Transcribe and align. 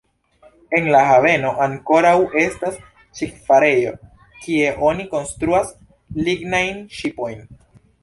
En 0.77 0.87
la 0.95 1.01
haveno 1.09 1.51
ankoraŭ 1.65 2.15
estas 2.45 2.81
ŝipfarejo 3.21 3.95
kie 4.47 4.75
oni 4.91 5.09
konstruas 5.15 5.73
lignajn 6.27 6.85
ŝipojn. 7.01 7.51